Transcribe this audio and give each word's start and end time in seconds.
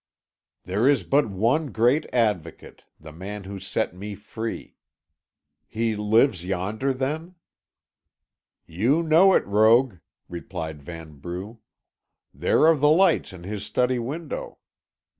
"There 0.63 0.87
is 0.89 1.03
but 1.03 1.29
one 1.29 1.67
great 1.67 2.07
Advocate, 2.11 2.85
the 2.99 3.11
man 3.11 3.43
who 3.43 3.59
set 3.59 3.93
me 3.93 4.15
free. 4.15 4.73
He 5.67 5.95
lives 5.95 6.43
yonder, 6.43 6.91
then?" 6.91 7.35
"You 8.65 9.03
know 9.03 9.35
it, 9.35 9.45
rogue," 9.45 9.97
replied 10.27 10.81
Vanbrugh. 10.81 11.59
"There 12.33 12.65
are 12.65 12.75
the 12.75 12.89
lights 12.89 13.31
in 13.31 13.43
his 13.43 13.63
study 13.63 13.99
window. 13.99 14.57